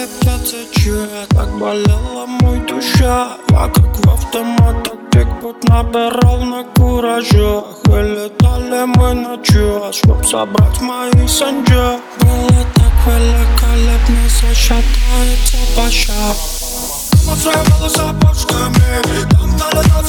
слепят 0.00 0.40
зачет 0.46 1.28
Так 1.28 1.58
болела 1.58 2.26
мой 2.26 2.60
душа. 2.60 3.36
Вокруг 3.48 3.96
в 4.04 4.10
автоматах 4.10 4.94
Бигбут 5.12 5.68
набирал 5.68 6.40
на 6.42 6.64
кураже 6.64 7.62
Вылетали 7.84 8.84
мы 8.86 9.14
на 9.14 9.36
час 9.42 9.96
Чтоб 9.96 10.24
собрать 10.24 10.80
мои 10.80 11.26
санджи 11.26 11.98
Было 12.20 12.64
так 12.74 12.92
великолепно 13.06 14.28
Зачатается 14.40 15.56
поща 15.76 16.12
Устраивала 17.30 17.88
сапожками 17.88 19.02
Там 19.30 19.50
налетал 19.56 20.04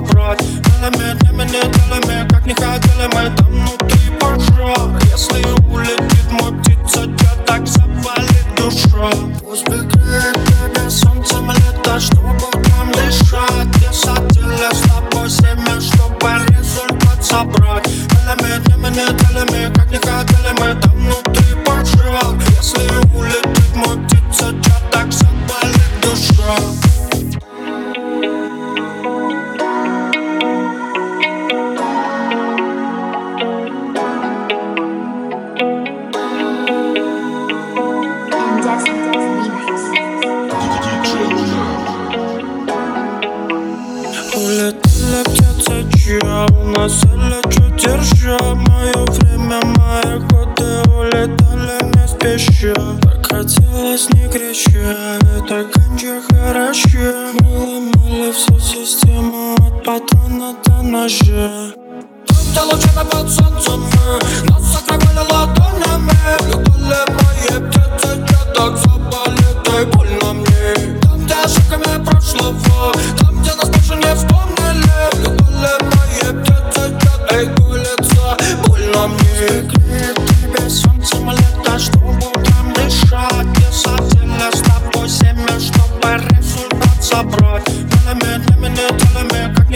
собрать 0.00 0.42
Белыми 0.42 1.18
днями, 1.18 1.44
неделями 1.44 2.28
Как 2.28 2.46
не 2.46 2.54
хотели 2.54 3.06
мы 3.14 3.36
там 3.36 3.46
внутри 3.46 4.18
пожар 4.18 4.98
Если 5.10 5.42
улетит 5.68 6.32
мой 6.32 6.58
птица 6.60 7.02
Я 7.02 7.44
так 7.46 7.66
завалит 7.66 8.46
душа. 8.56 9.10
Пусть 9.40 9.68
держа 47.82 48.38
Мое 48.54 49.04
время, 49.06 49.60
мои 49.64 50.18
годы 50.28 50.82
улетали 50.90 51.82
не 51.94 52.08
спеша 52.08 52.74
Так 53.02 53.26
хотелось 53.26 54.08
не 54.10 54.28
крича, 54.28 55.18
это 55.36 55.66
ганджа 55.74 56.20
хороша 56.28 57.32
Мы 57.40 57.58
ломали 57.58 58.32
всю 58.32 58.58
систему 58.58 59.54
от 59.54 59.84
патрона 59.84 60.54
до 60.64 60.82
ножа. 60.82 61.72
Где 62.28 62.60
лучами 62.62 63.08
под 63.10 63.30
солнцем 63.30 63.80
мы 63.80 64.50
Нас 64.50 64.62
закрывали 64.62 65.26
ладонями. 65.30 66.10
Летали 66.48 67.00
мои 67.08 67.70
птицы, 67.70 67.89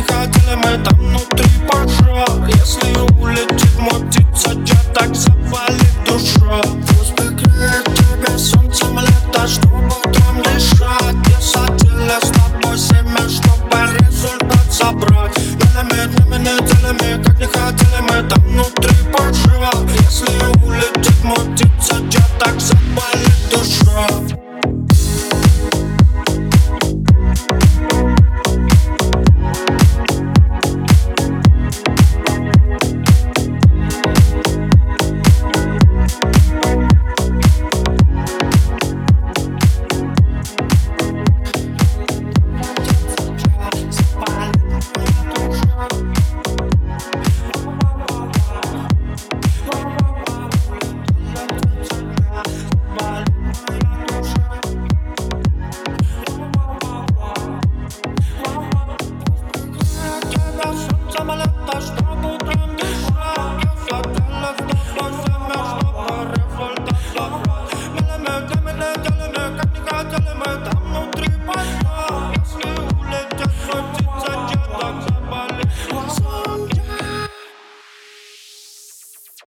хотели 0.08 0.54
мы 0.56 0.84
там 0.84 0.98
внутри 0.98 1.48
пожар 1.68 2.46
Если 2.48 2.93